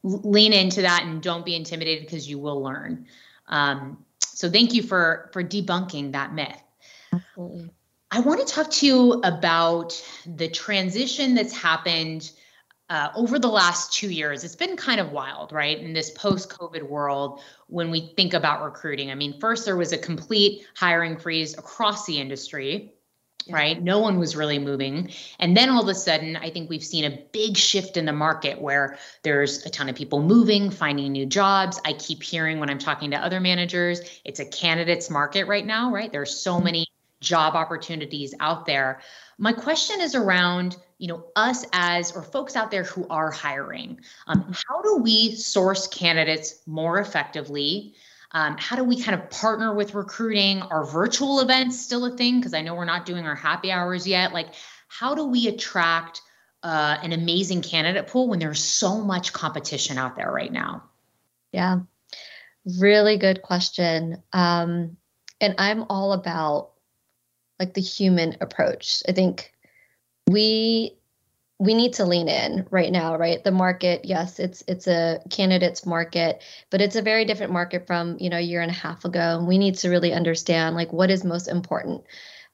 [0.02, 3.06] lean into that and don't be intimidated because you will learn.
[3.48, 6.62] Um, so thank you for for debunking that myth.
[7.12, 7.70] Absolutely.
[8.10, 12.32] I want to talk to you about the transition that's happened
[12.88, 14.42] uh, over the last two years.
[14.42, 15.78] It's been kind of wild, right?
[15.78, 19.12] In this post COVID world, when we think about recruiting.
[19.12, 22.94] I mean, first, there was a complete hiring freeze across the industry
[23.48, 23.82] right?
[23.82, 25.10] No one was really moving.
[25.38, 28.12] And then all of a sudden, I think we've seen a big shift in the
[28.12, 31.80] market where there's a ton of people moving, finding new jobs.
[31.84, 35.92] I keep hearing when I'm talking to other managers, it's a candidates market right now,
[35.92, 36.10] right?
[36.10, 36.64] There's so mm-hmm.
[36.64, 36.86] many
[37.20, 39.00] job opportunities out there.
[39.38, 44.00] My question is around, you know, us as or folks out there who are hiring.
[44.26, 44.52] Um, mm-hmm.
[44.52, 47.94] how do we source candidates more effectively?
[48.32, 50.62] Um, how do we kind of partner with recruiting?
[50.62, 52.38] Are virtual events still a thing?
[52.38, 54.32] Because I know we're not doing our happy hours yet.
[54.32, 54.54] Like,
[54.88, 56.20] how do we attract
[56.62, 60.84] uh, an amazing candidate pool when there's so much competition out there right now?
[61.52, 61.80] Yeah,
[62.78, 64.22] really good question.
[64.32, 64.96] Um,
[65.40, 66.70] and I'm all about
[67.58, 69.02] like the human approach.
[69.08, 69.52] I think
[70.28, 70.99] we
[71.60, 73.44] we need to lean in right now right?
[73.44, 78.16] The market yes it's it's a candidates market but it's a very different market from
[78.18, 79.38] you know a year and a half ago.
[79.38, 82.02] And we need to really understand like what is most important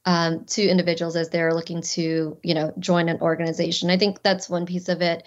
[0.04, 3.90] um, to individuals as they're looking to you know join an organization.
[3.90, 5.22] I think that's one piece of it.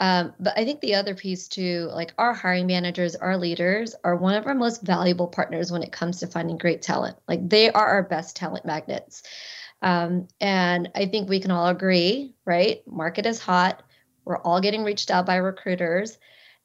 [0.00, 4.14] Um, but i think the other piece too like our hiring managers our leaders are
[4.14, 7.16] one of our most valuable partners when it comes to finding great talent.
[7.26, 9.24] Like they are our best talent magnets
[9.82, 12.86] um, and I think we can all agree, right?
[12.86, 13.82] Market is hot.
[14.24, 16.18] We're all getting reached out by recruiters.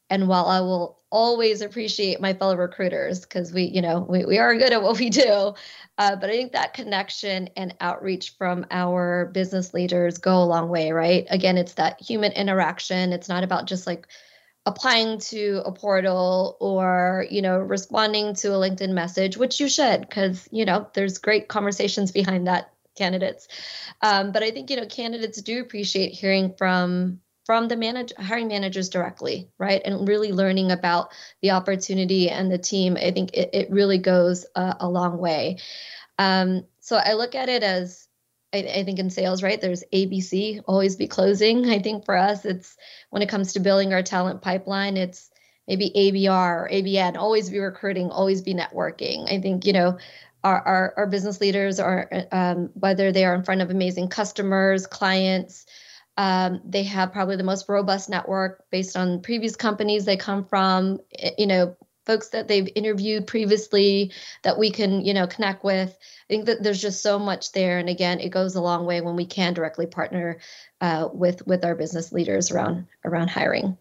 [0.10, 4.40] And while I will always appreciate my fellow recruiters because we, you know, we, we
[4.40, 5.54] are good at what we do,
[5.98, 10.70] uh, but I think that connection and outreach from our business leaders go a long
[10.70, 11.26] way, right?
[11.30, 13.14] Again, it's that human interaction.
[13.14, 14.08] It's not about just like
[14.66, 20.00] applying to a portal or you know responding to a linkedin message which you should
[20.00, 23.48] because you know there's great conversations behind that candidates
[24.02, 28.48] um, but i think you know candidates do appreciate hearing from from the manage, hiring
[28.48, 31.10] managers directly right and really learning about
[31.42, 35.58] the opportunity and the team i think it, it really goes a, a long way
[36.20, 38.08] um, so i look at it as
[38.54, 39.60] I, I, think in sales, right?
[39.60, 41.70] There's ABC, always be closing.
[41.70, 42.78] I think for us, it's
[43.10, 45.32] when it comes to building our talent pipeline, it's
[45.68, 49.32] maybe ABR or ABN, always be recruiting, always be networking.
[49.32, 49.98] I think, you know,
[50.44, 54.88] our, our, our business leaders are, um, whether they are in front of amazing customers,
[54.88, 55.66] clients,
[56.18, 61.00] um, they have probably the most robust network based on previous companies they come from,
[61.18, 61.76] eh, you know,
[62.06, 65.90] folks that they've interviewed previously that we can you know connect with.
[65.90, 69.00] I think that there's just so much there and again it goes a long way
[69.00, 70.40] when we can directly partner
[70.82, 73.78] uh, with with our business leaders around around hiring.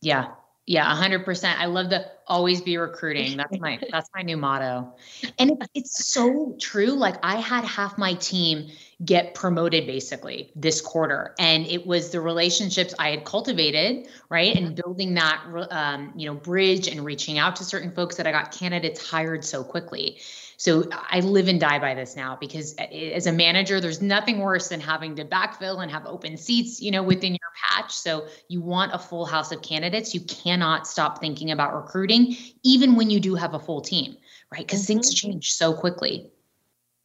[0.00, 0.32] Yeah
[0.70, 3.36] yeah 100% i love the always be recruiting.
[3.36, 4.94] That's my that's my new motto.
[5.38, 6.92] And it's so true.
[6.92, 8.70] Like i had half my team
[9.04, 11.34] get promoted basically this quarter.
[11.38, 16.34] And it was the relationships i had cultivated right and building that um, you know
[16.34, 20.18] bridge and reaching out to certain folks that i got candidates hired so quickly
[20.60, 24.68] so I live and die by this now because as a manager, there's nothing worse
[24.68, 27.94] than having to backfill and have open seats, you know, within your patch.
[27.94, 30.12] So you want a full house of candidates.
[30.12, 34.18] You cannot stop thinking about recruiting, even when you do have a full team,
[34.52, 34.60] right?
[34.60, 34.98] Because mm-hmm.
[34.98, 36.28] things change so quickly.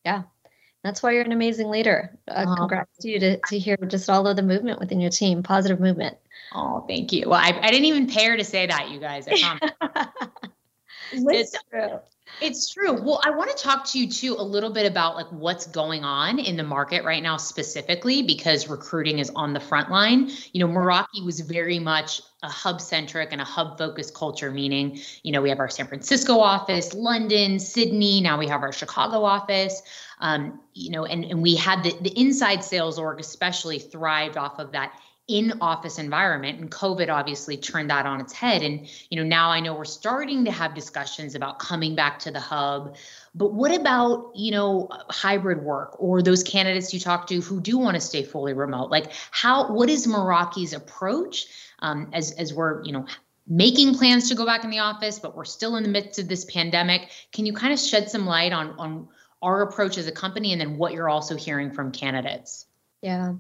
[0.04, 0.24] Yeah.
[0.84, 2.14] That's why you're an amazing leader.
[2.28, 5.44] Uh, congrats to you to, to hear just all of the movement within your team,
[5.44, 6.18] positive movement.
[6.54, 7.30] Oh, thank you.
[7.30, 9.30] Well, I, I didn't even pair to say that, you guys.
[9.32, 9.60] I
[11.14, 12.00] it's true.
[12.42, 12.94] It's true.
[13.02, 16.04] Well, I want to talk to you too a little bit about like what's going
[16.04, 20.30] on in the market right now specifically because recruiting is on the front line.
[20.52, 25.00] You know, Meraki was very much a hub centric and a hub focused culture meaning,
[25.24, 29.24] you know, we have our San Francisco office, London, Sydney, now we have our Chicago
[29.24, 29.82] office.
[30.20, 34.60] Um, you know, and and we had the the inside sales org especially thrived off
[34.60, 38.62] of that in office environment and covid obviously turned that on its head.
[38.62, 42.32] And you know now i know we're starting to have discussions about coming back to
[42.32, 42.96] the hub.
[43.34, 47.78] But what about you know hybrid work or those candidates you talk to who do
[47.78, 48.92] want to stay fully remote?
[48.92, 51.48] Like how what is meraki's approach
[51.80, 53.06] um, as as we're you know
[53.48, 56.28] making plans to go back in the office but we're still in the midst of
[56.28, 57.10] this pandemic?
[57.32, 59.08] Can you kind of shed some light on on
[59.42, 62.68] our approach as a company and then what you're also hearing from candidates?
[63.02, 63.34] Yeah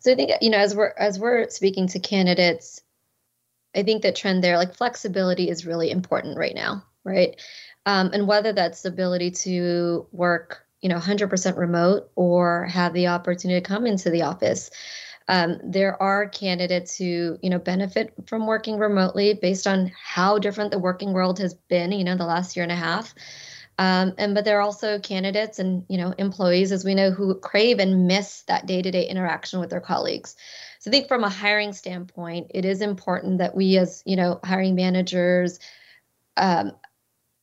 [0.00, 2.80] so I think you know as we're as we're speaking to candidates,
[3.74, 7.40] I think the trend there, like flexibility, is really important right now, right?
[7.86, 13.08] Um, and whether that's the ability to work, you know, 100% remote or have the
[13.08, 14.70] opportunity to come into the office.
[15.26, 20.70] Um, there are candidates who you know benefit from working remotely based on how different
[20.70, 23.14] the working world has been you know the last year and a half
[23.78, 27.34] um, and but there are also candidates and you know employees, as we know, who
[27.36, 30.34] crave and miss that day-to-day interaction with their colleagues.
[30.80, 34.40] So I think from a hiring standpoint, it is important that we, as you know,
[34.44, 35.60] hiring managers,
[36.36, 36.72] um,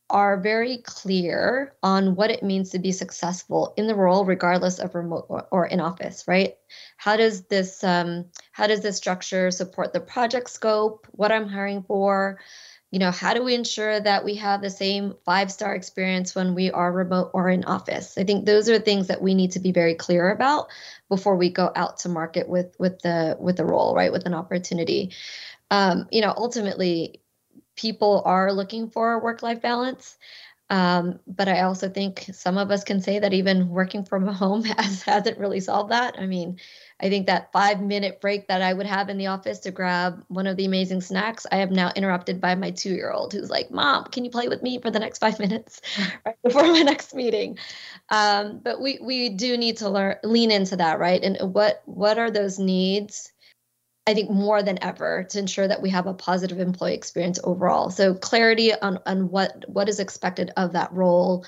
[0.08, 4.94] are very clear on what it means to be successful in the role, regardless of
[4.94, 6.24] remote or, or in office.
[6.28, 6.54] Right?
[6.98, 11.06] How does this um, how does this structure support the project scope?
[11.12, 12.38] What I'm hiring for?
[12.90, 16.54] You know how do we ensure that we have the same five star experience when
[16.54, 19.60] we are remote or in office i think those are things that we need to
[19.60, 20.68] be very clear about
[21.08, 24.34] before we go out to market with with the with the role right with an
[24.34, 25.12] opportunity
[25.70, 27.20] um, you know ultimately
[27.74, 30.16] people are looking for work life balance
[30.68, 34.64] um, but I also think some of us can say that even working from home
[34.64, 36.18] has hasn't really solved that.
[36.18, 36.58] I mean,
[36.98, 40.24] I think that five minute break that I would have in the office to grab
[40.28, 43.50] one of the amazing snacks, I am now interrupted by my two year old who's
[43.50, 45.82] like, Mom, can you play with me for the next five minutes
[46.24, 47.58] right before my next meeting?
[48.08, 51.22] Um, but we we do need to learn lean into that, right?
[51.22, 53.30] And what what are those needs?
[54.06, 57.90] I think more than ever to ensure that we have a positive employee experience overall.
[57.90, 61.44] So clarity on on what what is expected of that role.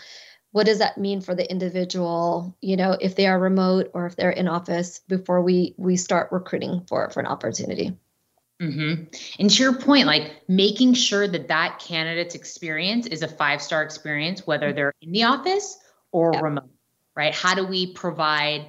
[0.53, 4.17] What does that mean for the individual, you know, if they are remote or if
[4.17, 7.97] they're in office before we we start recruiting for for an opportunity.
[8.61, 9.05] Mm-hmm.
[9.39, 13.83] And to your point, like making sure that that candidate's experience is a five star
[13.83, 15.79] experience, whether they're in the office
[16.11, 16.71] or remote,
[17.15, 17.35] right?
[17.35, 18.67] How do we provide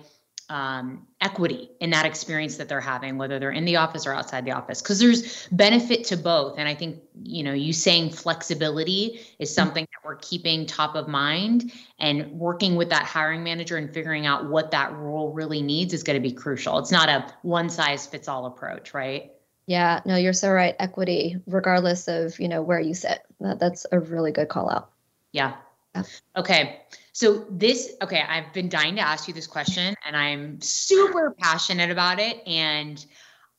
[0.50, 4.46] um, equity in that experience that they're having, whether they're in the office or outside
[4.46, 6.58] the office, because there's benefit to both.
[6.58, 11.08] And I think, you know, you saying flexibility is something that we're keeping top of
[11.08, 15.94] mind and working with that hiring manager and figuring out what that role really needs
[15.94, 16.80] is going to be crucial.
[16.80, 19.32] It's not a one size fits all approach, right?
[19.68, 20.76] Yeah, no, you're so right.
[20.80, 23.20] Equity, regardless of, you know, where you sit.
[23.40, 24.90] That, that's a really good call out.
[25.32, 25.58] Yeah.
[25.94, 26.04] yeah.
[26.36, 26.82] Okay.
[27.13, 31.91] So this, okay, I've been dying to ask you this question and I'm super passionate
[31.91, 32.41] about it.
[32.48, 33.04] And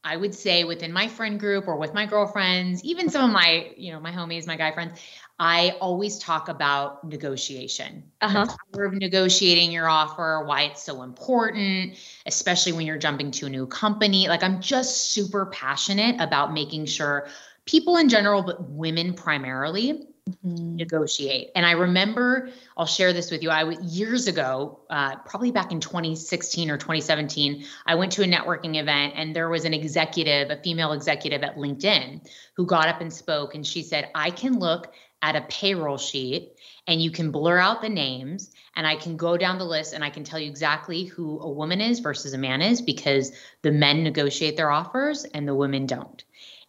[0.02, 3.70] I would say within my friend group or with my girlfriends, even some of my,
[3.76, 4.98] you know, my homies, my guy friends,
[5.38, 8.04] I always talk about negotiation.
[8.20, 8.46] Uh-huh.
[8.46, 13.46] The power of negotiating your offer, why it's so important, especially when you're jumping to
[13.46, 14.28] a new company.
[14.28, 17.28] Like I'm just super passionate about making sure
[17.66, 20.08] people in general, but women primarily,
[20.44, 20.76] mm-hmm.
[20.76, 21.50] negotiate.
[21.54, 23.50] And I remember, I'll share this with you.
[23.50, 28.26] I was years ago, uh, probably back in 2016 or 2017, I went to a
[28.26, 33.00] networking event and there was an executive, a female executive at LinkedIn, who got up
[33.00, 33.54] and spoke.
[33.54, 36.52] And she said, I can look at a payroll sheet
[36.86, 40.02] and you can blur out the names and I can go down the list and
[40.02, 43.70] I can tell you exactly who a woman is versus a man is because the
[43.70, 46.24] men negotiate their offers and the women don't.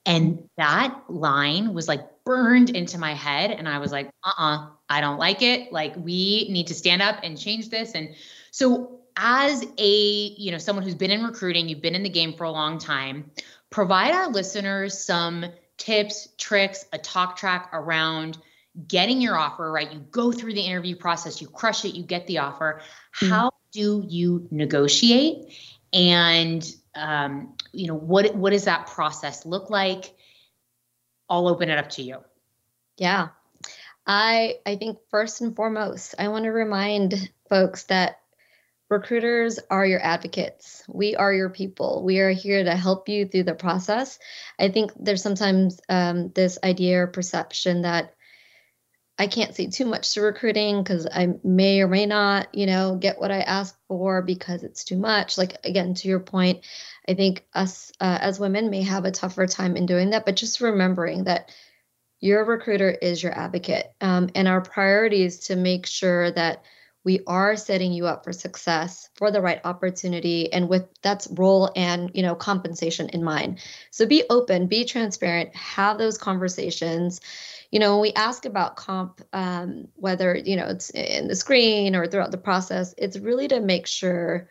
[0.06, 3.52] And that line was like burned into my head.
[3.52, 5.72] And I was like, uh uh-uh, uh I don't like it.
[5.72, 7.94] Like, we need to stand up and change this.
[7.94, 8.14] And
[8.52, 9.96] so, as a
[10.38, 12.78] you know someone who's been in recruiting you've been in the game for a long
[12.78, 13.30] time
[13.70, 15.46] provide our listeners some
[15.78, 18.38] tips tricks a talk track around
[18.88, 22.26] getting your offer right you go through the interview process you crush it you get
[22.28, 22.82] the offer
[23.16, 23.30] mm-hmm.
[23.30, 25.54] how do you negotiate
[25.94, 30.14] and um, you know what what does that process look like
[31.32, 32.18] i'll open it up to you.
[32.98, 33.30] Yeah.
[34.06, 38.22] I i think first and foremost i want to remind folks that
[38.92, 40.84] recruiters are your advocates.
[40.90, 42.04] We are your people.
[42.04, 44.20] We are here to help you through the process.
[44.60, 48.14] I think there's sometimes um, this idea or perception that
[49.22, 52.96] I can't say too much to recruiting because I may or may not, you know,
[52.96, 55.38] get what I ask for because it's too much.
[55.38, 56.66] Like again, to your point,
[57.08, 60.26] I think us uh, as women may have a tougher time in doing that.
[60.26, 61.54] But just remembering that
[62.20, 66.64] your recruiter is your advocate, um, and our priority is to make sure that
[67.04, 71.72] we are setting you up for success for the right opportunity and with that's role
[71.76, 73.60] and you know compensation in mind
[73.90, 77.22] so be open be transparent have those conversations
[77.72, 81.96] you know, when we ask about comp, um, whether, you know, it's in the screen
[81.96, 84.50] or throughout the process, it's really to make sure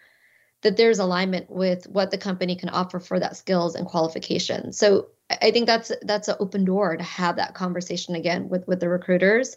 [0.63, 4.73] that there's alignment with what the company can offer for that skills and qualification.
[4.73, 8.81] So I think that's that's an open door to have that conversation again with with
[8.81, 9.57] the recruiters.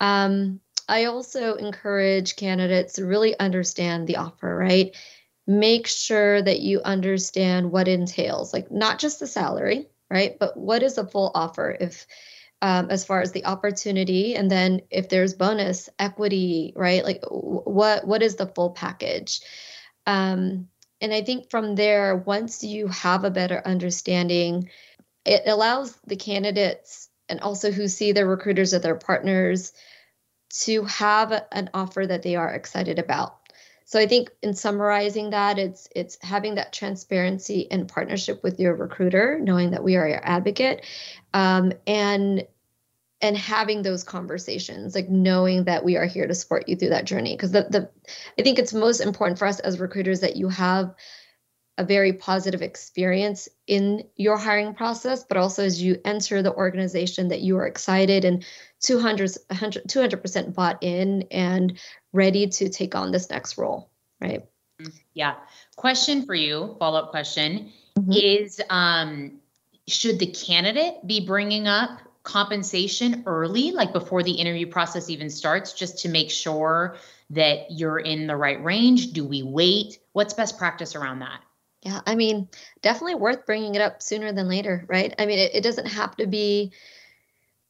[0.00, 4.94] Um, I also encourage candidates to really understand the offer, right?
[5.46, 10.38] Make sure that you understand what entails, like not just the salary, right?
[10.38, 11.76] But what is a full offer?
[11.78, 12.06] If
[12.62, 18.06] um, as far as the opportunity and then if there's bonus equity right like what
[18.06, 19.40] what is the full package
[20.06, 20.68] um,
[21.00, 24.70] and i think from there once you have a better understanding
[25.24, 29.72] it allows the candidates and also who see their recruiters as their partners
[30.48, 33.38] to have an offer that they are excited about.
[33.84, 38.74] So i think in summarizing that it's it's having that transparency and partnership with your
[38.74, 40.84] recruiter knowing that we are your advocate
[41.32, 42.44] um, and
[43.22, 47.06] and having those conversations like knowing that we are here to support you through that
[47.06, 47.34] journey.
[47.34, 47.88] Because the, the
[48.38, 50.94] i think it's most important for us as recruiters that you have
[51.78, 57.28] a very positive experience in your hiring process but also as you enter the organization
[57.28, 58.44] that you are excited and
[58.80, 61.78] 200 200% bought in and
[62.12, 64.44] ready to take on this next role right
[65.14, 65.34] yeah
[65.76, 68.12] question for you follow up question mm-hmm.
[68.12, 69.32] is um
[69.88, 75.72] should the candidate be bringing up compensation early, like before the interview process even starts,
[75.72, 76.96] just to make sure
[77.30, 79.12] that you're in the right range?
[79.12, 80.00] Do we wait?
[80.12, 81.40] What's best practice around that?
[81.86, 82.48] Yeah, I mean,
[82.82, 85.14] definitely worth bringing it up sooner than later, right?
[85.20, 86.72] I mean, it, it doesn't have to be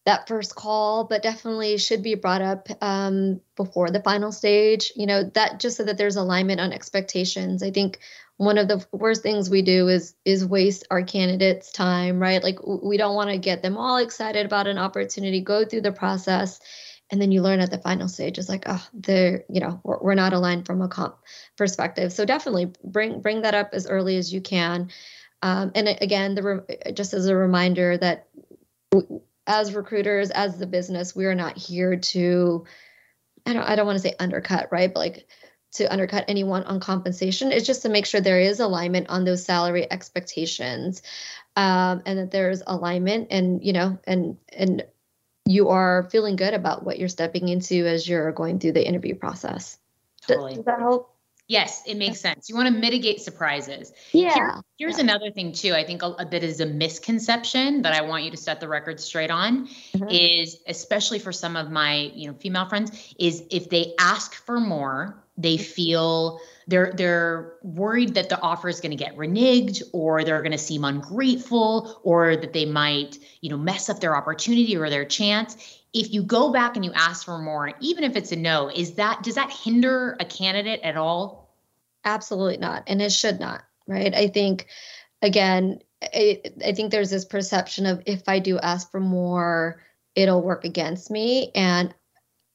[0.06, 4.90] that first call, but definitely should be brought up um, before the final stage.
[4.96, 7.62] You know, that just so that there's alignment on expectations.
[7.62, 7.98] I think
[8.38, 12.58] one of the worst things we do is is waste our candidates time right like
[12.66, 16.60] we don't want to get them all excited about an opportunity go through the process
[17.10, 19.98] and then you learn at the final stage is like oh they're you know we're,
[19.98, 21.16] we're not aligned from a comp
[21.56, 22.12] perspective.
[22.12, 24.90] So definitely bring bring that up as early as you can.
[25.42, 28.28] Um, and again the just as a reminder that
[29.46, 32.64] as recruiters as the business we are not here to
[33.44, 34.92] i don't i don't want to say undercut right?
[34.92, 35.26] But like
[35.76, 37.52] to undercut anyone on compensation.
[37.52, 41.02] It's just to make sure there is alignment on those salary expectations,
[41.54, 44.84] um, and that there's alignment, and you know, and and
[45.46, 49.14] you are feeling good about what you're stepping into as you're going through the interview
[49.14, 49.78] process.
[50.26, 50.50] Totally.
[50.50, 51.12] Does, does that help?
[51.48, 52.48] Yes, it makes sense.
[52.48, 53.92] You want to mitigate surprises.
[54.10, 54.34] Yeah.
[54.34, 55.04] Here, here's yeah.
[55.04, 55.74] another thing too.
[55.74, 58.66] I think a, a, bit is a misconception that I want you to set the
[58.66, 60.08] record straight on mm-hmm.
[60.10, 64.58] is especially for some of my, you know, female friends is if they ask for
[64.58, 65.64] more, they mm-hmm.
[65.64, 70.52] feel they're they're worried that the offer is going to get reneged or they're going
[70.52, 75.04] to seem ungrateful or that they might, you know, mess up their opportunity or their
[75.04, 78.68] chance if you go back and you ask for more, even if it's a no,
[78.68, 81.54] is that does that hinder a candidate at all?
[82.04, 84.14] Absolutely not, and it should not, right?
[84.14, 84.66] I think
[85.22, 89.82] again, I, I think there's this perception of if I do ask for more,
[90.14, 91.94] it'll work against me, and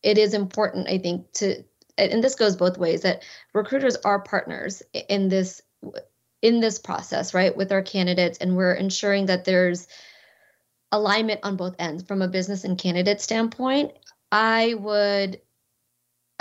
[0.03, 1.63] it is important, I think, to
[2.09, 3.23] and this goes both ways that
[3.53, 5.61] recruiters are partners in this
[6.41, 9.87] in this process, right, with our candidates, and we're ensuring that there's
[10.91, 12.03] alignment on both ends.
[12.03, 13.93] From a business and candidate standpoint
[14.31, 15.41] i would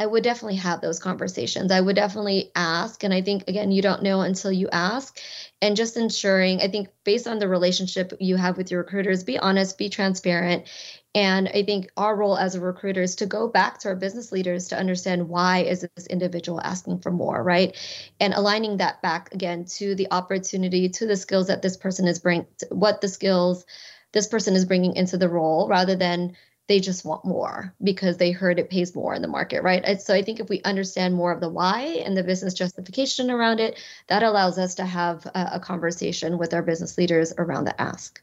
[0.00, 1.70] i would definitely have those conversations.
[1.70, 5.18] I would definitely ask and i think again you don't know until you ask
[5.60, 9.38] and just ensuring i think based on the relationship you have with your recruiters be
[9.38, 10.66] honest be transparent
[11.14, 14.32] and i think our role as a recruiter is to go back to our business
[14.32, 17.76] leaders to understand why is this individual asking for more right?
[18.18, 22.18] And aligning that back again to the opportunity to the skills that this person is
[22.18, 23.66] bring what the skills
[24.12, 26.36] this person is bringing into the role rather than
[26.70, 30.00] they just want more because they heard it pays more in the market, right?
[30.00, 33.58] So I think if we understand more of the why and the business justification around
[33.58, 37.78] it, that allows us to have a, a conversation with our business leaders around the
[37.80, 38.22] ask.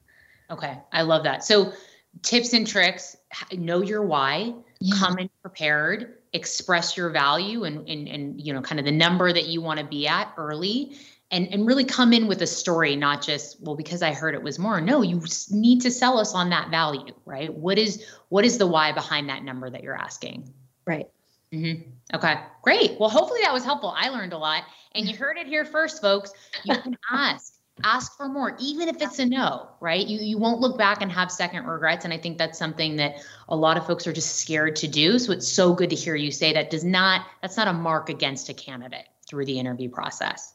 [0.49, 1.43] Okay, I love that.
[1.43, 1.73] So
[2.21, 3.17] tips and tricks
[3.51, 4.95] know your why yeah.
[4.95, 9.31] come in prepared express your value and, and and you know kind of the number
[9.31, 10.97] that you want to be at early
[11.32, 14.41] and and really come in with a story not just well because i heard it
[14.41, 14.80] was more.
[14.82, 15.21] No you
[15.51, 17.53] need to sell us on that value right?
[17.53, 20.53] What is what is the why behind that number that you're asking?
[20.86, 21.07] Right.
[21.53, 21.89] Mm-hmm.
[22.15, 22.99] okay great.
[22.99, 23.93] Well hopefully that was helpful.
[23.95, 24.63] I learned a lot.
[24.95, 26.32] And you heard it here first folks.
[26.63, 27.53] You can ask
[27.84, 30.07] ask for more even if it's a no right?
[30.07, 32.05] You you won't look back and have second regrets.
[32.05, 33.17] And i think that's something that
[33.49, 35.19] a lot of folks are just scared to do.
[35.19, 38.09] So it's so good to hear you say that does not that's not a mark
[38.09, 40.53] against a candidate through the interview process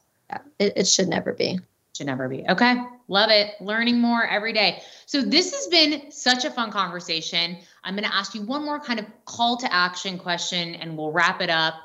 [0.59, 1.59] it, it should never be.
[1.95, 2.43] Should never be.
[2.49, 2.75] Okay.
[3.07, 3.53] Love it.
[3.61, 4.81] Learning more every day.
[5.05, 7.57] So this has been such a fun conversation.
[7.83, 11.11] I'm going to ask you one more kind of call to action question and we'll
[11.11, 11.75] wrap it up.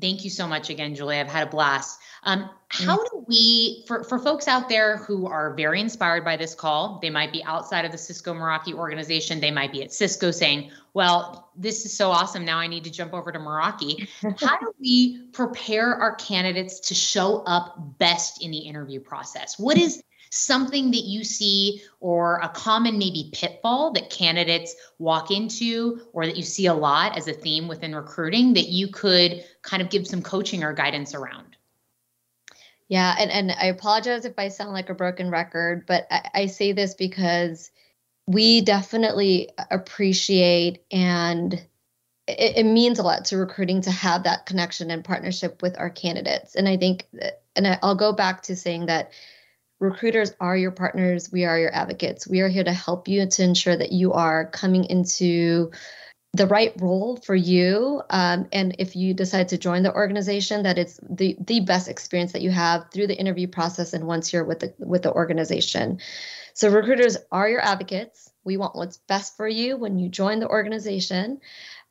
[0.00, 1.20] Thank you so much again, Julia.
[1.20, 2.00] I've had a blast.
[2.22, 6.54] Um, how do we, for, for folks out there who are very inspired by this
[6.54, 10.32] call, they might be outside of the Cisco Meraki organization, they might be at Cisco
[10.32, 12.44] saying, well, this is so awesome.
[12.44, 14.08] Now I need to jump over to Meraki.
[14.40, 19.58] how do we prepare our candidates to show up best in the interview process?
[19.58, 26.00] What is something that you see or a common maybe pitfall that candidates walk into
[26.12, 29.82] or that you see a lot as a theme within recruiting that you could kind
[29.82, 31.56] of give some coaching or guidance around?
[32.88, 36.46] Yeah, and, and I apologize if I sound like a broken record, but I, I
[36.46, 37.70] say this because
[38.26, 41.54] we definitely appreciate and
[42.28, 45.90] it, it, means a lot to recruiting to have that connection and partnership with our
[45.90, 46.56] candidates.
[46.56, 49.12] And I think, that, and I'll go back to saying that
[49.80, 52.26] recruiters are your partners, we are your advocates.
[52.26, 55.70] We are here to help you to ensure that you are coming into
[56.32, 58.02] the right role for you.
[58.10, 62.32] Um, and if you decide to join the organization that it's the the best experience
[62.32, 65.98] that you have through the interview process and once you're with the with the organization.
[66.52, 68.30] So recruiters are your advocates.
[68.44, 71.40] We want what's best for you when you join the organization.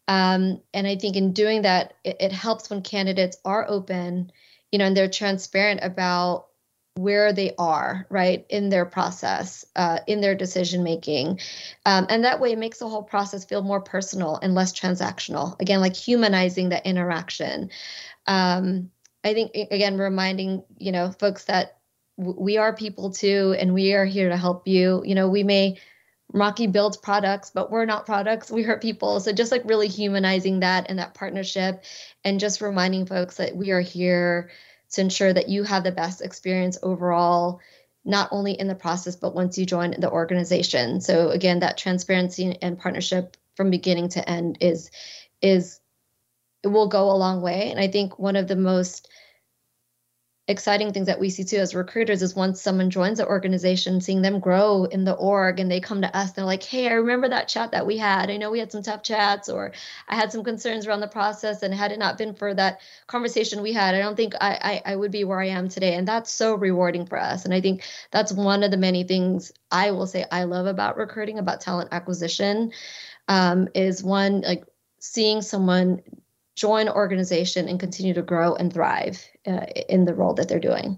[0.07, 4.31] Um, and i think in doing that it, it helps when candidates are open
[4.71, 6.45] you know and they're transparent about
[6.95, 11.39] where they are right in their process uh, in their decision making
[11.85, 15.59] um, and that way it makes the whole process feel more personal and less transactional
[15.61, 17.69] again like humanizing that interaction
[18.27, 18.89] um,
[19.25, 21.77] i think again reminding you know folks that
[22.17, 25.43] w- we are people too and we are here to help you you know we
[25.43, 25.77] may
[26.33, 28.51] rocky builds products, but we're not products.
[28.51, 29.19] we are people.
[29.19, 31.83] So just like really humanizing that and that partnership
[32.23, 34.49] and just reminding folks that we are here
[34.91, 37.59] to ensure that you have the best experience overall
[38.03, 41.01] not only in the process but once you join the organization.
[41.01, 44.91] So again that transparency and partnership from beginning to end is
[45.41, 45.79] is
[46.63, 47.71] it will go a long way.
[47.71, 49.09] And i think one of the most
[50.47, 54.21] exciting things that we see too as recruiters is once someone joins the organization, seeing
[54.21, 57.29] them grow in the org and they come to us, they're like, Hey, I remember
[57.29, 58.29] that chat that we had.
[58.29, 59.73] I know we had some tough chats or
[60.07, 61.63] I had some concerns around the process.
[61.63, 64.93] And had it not been for that conversation we had, I don't think I, I,
[64.93, 65.95] I would be where I am today.
[65.95, 67.45] And that's so rewarding for us.
[67.45, 70.97] And I think that's one of the many things I will say I love about
[70.97, 72.71] recruiting, about talent acquisition,
[73.27, 74.65] um, is one like
[74.99, 76.01] seeing someone
[76.55, 80.97] join organization and continue to grow and thrive uh, in the role that they're doing.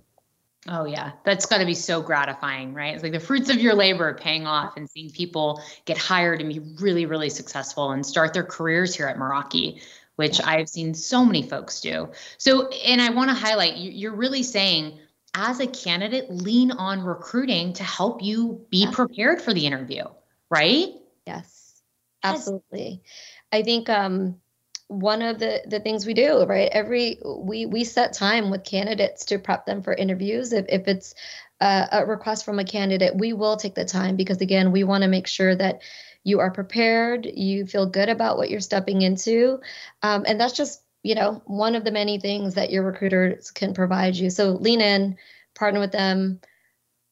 [0.70, 2.94] Oh yeah, that's got to be so gratifying, right?
[2.94, 6.50] It's like the fruits of your labor paying off and seeing people get hired and
[6.50, 9.82] be really, really successful and start their careers here at Meraki,
[10.18, 12.10] which I've seen so many folks do.
[12.38, 15.00] So, and I want to highlight, you're really saying
[15.34, 20.04] as a candidate, lean on recruiting to help you be prepared for the interview,
[20.50, 20.90] right?
[21.26, 21.82] Yes,
[22.24, 23.02] absolutely.
[23.04, 23.24] Yes.
[23.52, 24.42] I think um,
[24.88, 26.70] one of the the things we do right?
[26.72, 30.54] Every we we set time with candidates to prep them for interviews.
[30.54, 31.14] If, if it's
[31.60, 35.04] a, a request from a candidate we will take the time because again we want
[35.04, 35.82] to make sure that
[36.24, 39.60] you are prepared you feel good about what you're stepping into.
[40.04, 43.74] Um, and that's just you know one of the many things that your recruiters can
[43.74, 44.30] provide you.
[44.30, 45.18] So lean in
[45.56, 46.40] partner with them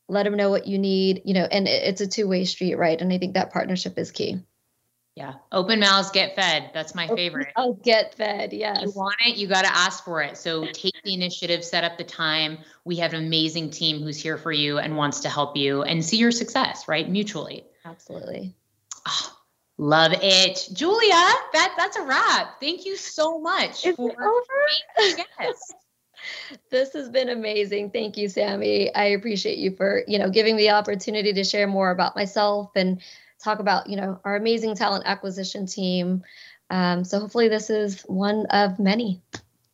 [0.08, 3.02] let them know what you need you know and it's a two-way street right?
[3.02, 4.40] And i think that partnership is key
[5.16, 5.36] yeah.
[5.54, 6.72] Open mouths get fed.
[6.74, 7.48] That's my favorite.
[7.56, 8.52] I'll get fed.
[8.52, 8.82] Yes.
[8.84, 10.38] You want it, you got to ask for it.
[10.38, 12.58] So take the initiative, set up the time.
[12.84, 16.04] We have an amazing team who's here for you and wants to help you and
[16.04, 17.10] see your success, right?
[17.10, 17.64] Mutually.
[17.86, 18.56] Absolutely.
[19.08, 19.38] Oh,
[19.78, 20.68] love it.
[20.74, 22.60] Julia, that that's a wrap.
[22.60, 23.86] Thank you so much.
[23.86, 24.44] Is it over?
[25.00, 25.74] Yes.
[26.72, 27.92] this has been amazing.
[27.92, 28.94] Thank you, Sammy.
[28.94, 32.72] I appreciate you for, you know, giving me the opportunity to share more about myself
[32.76, 33.02] and
[33.46, 36.24] talk about you know our amazing talent acquisition team.
[36.70, 39.22] Um, so hopefully this is one of many.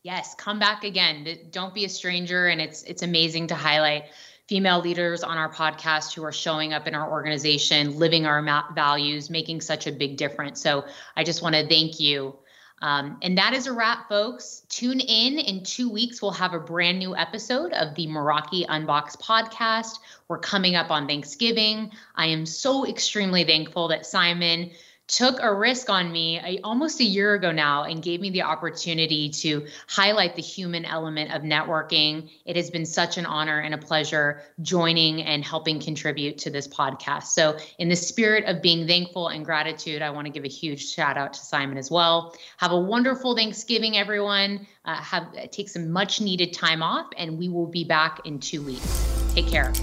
[0.03, 1.27] Yes, come back again.
[1.51, 4.05] Don't be a stranger, and it's it's amazing to highlight
[4.47, 9.29] female leaders on our podcast who are showing up in our organization, living our values,
[9.29, 10.61] making such a big difference.
[10.61, 12.35] So I just want to thank you
[12.81, 14.63] um, and that is a wrap, folks.
[14.69, 16.21] Tune in in two weeks.
[16.21, 19.99] We'll have a brand new episode of the Meraki Unboxed podcast.
[20.27, 21.91] We're coming up on Thanksgiving.
[22.15, 24.71] I am so extremely thankful that Simon
[25.11, 28.41] took a risk on me a, almost a year ago now and gave me the
[28.41, 32.29] opportunity to highlight the human element of networking.
[32.45, 36.67] It has been such an honor and a pleasure joining and helping contribute to this
[36.67, 37.23] podcast.
[37.23, 40.89] So, in the spirit of being thankful and gratitude, I want to give a huge
[40.89, 42.33] shout out to Simon as well.
[42.57, 44.65] Have a wonderful Thanksgiving, everyone.
[44.85, 48.63] Uh, have take some much needed time off, and we will be back in two
[48.63, 49.31] weeks.
[49.35, 49.73] Take care.